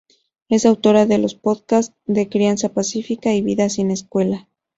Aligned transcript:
Es 0.49 0.65
autora 0.65 1.05
de 1.05 1.19
los 1.19 1.35
podcast 1.35 1.93
La 2.07 2.27
Crianza 2.27 2.69
Pacífica 2.69 3.35
y 3.35 3.43
Vida 3.43 3.69
sin 3.69 3.91
escuela. 3.91 4.47